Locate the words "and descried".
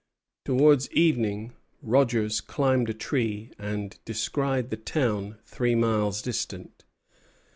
3.59-4.71